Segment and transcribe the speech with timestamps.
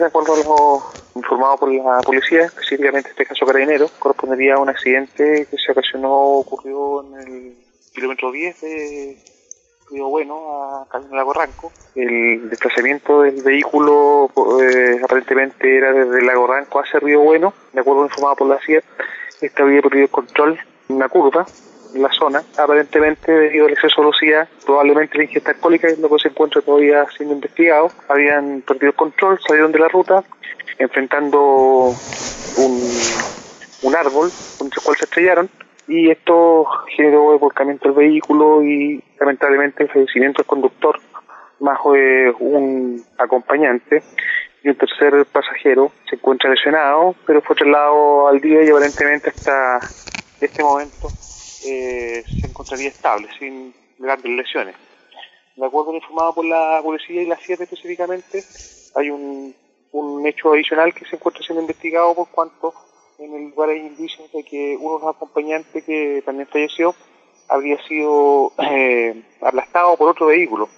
[0.00, 0.82] De acuerdo a lo
[1.16, 6.14] informado por la policía, específicamente este caso carabinero, correspondería a un accidente que se ocasionó,
[6.14, 7.56] ocurrió en el
[7.92, 9.24] kilómetro 10 de
[9.90, 11.72] Río Bueno a Camino Lago Ranco.
[11.96, 14.30] El desplazamiento del vehículo
[14.62, 18.46] eh, aparentemente era desde Lago Ranco hacia Río Bueno, de acuerdo a lo informado por
[18.46, 18.80] la CIA,
[19.40, 21.44] este había perdido el control en una curva
[21.94, 26.08] en la zona, aparentemente debido al exceso de velocidad, probablemente la ingesta alcohólica, es lo
[26.08, 30.22] que se encuentra todavía siendo investigado, habían perdido el control, salieron de la ruta,
[30.78, 31.94] enfrentando
[32.56, 32.92] un,
[33.82, 35.48] un árbol con el cual se estrellaron,
[35.86, 41.00] y esto generó el volcamiento del vehículo y lamentablemente el fallecimiento del conductor,
[41.60, 44.02] más de un acompañante
[44.62, 49.80] y un tercer pasajero se encuentra lesionado, pero fue trasladado al día y aparentemente hasta
[50.40, 51.08] este momento
[51.64, 54.74] eh, se encontraría estable, sin grandes lesiones.
[55.56, 58.44] De acuerdo a lo informado por la policía y la CIA específicamente,
[58.94, 59.54] hay un,
[59.92, 62.72] un hecho adicional que se encuentra siendo investigado por cuanto
[63.18, 66.94] en el lugar hay indicios de que uno de los acompañantes que también falleció
[67.48, 70.68] habría sido eh, aplastado por otro vehículo.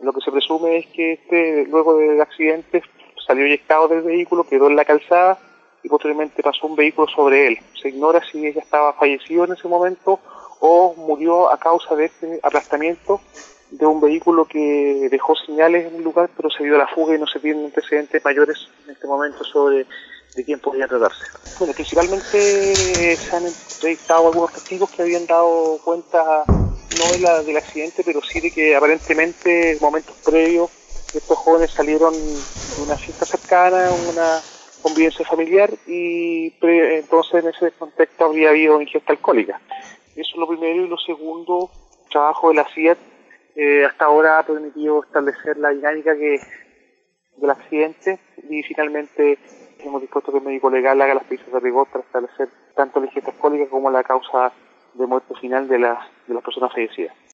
[0.00, 2.82] Lo que se presume es que este, luego del accidente,
[3.26, 5.38] salió eyectado del vehículo, quedó en la calzada
[5.82, 7.58] y posteriormente pasó un vehículo sobre él.
[7.80, 10.20] Se ignora si ella estaba fallecido en ese momento
[10.60, 13.20] o murió a causa de este aplastamiento
[13.70, 17.18] de un vehículo que dejó señales en el lugar, pero se dio la fuga y
[17.18, 19.86] no se tienen antecedentes mayores en este momento sobre
[20.34, 21.24] de quién podría tratarse.
[21.58, 27.56] Bueno, principalmente se han entrevistado algunos testigos que habían dado cuenta no de la, del
[27.56, 30.70] accidente, pero sí de que aparentemente en momentos previos
[31.14, 34.40] estos jóvenes salieron de una fiesta cercana, una
[34.82, 39.60] convivencia familiar y entonces en ese contexto habría habido ingesta alcohólica.
[40.16, 41.70] Eso es lo primero y lo segundo,
[42.10, 42.96] trabajo de la CIA
[43.56, 46.40] eh, hasta ahora ha permitido establecer la dinámica que
[47.36, 49.38] del accidente y finalmente
[49.80, 53.06] hemos dispuesto que el médico legal haga las pesquisas de rigor para establecer tanto la
[53.06, 54.52] ingesta alcohólica como la causa
[54.94, 57.14] de muerte final de las, de las personas fallecidas.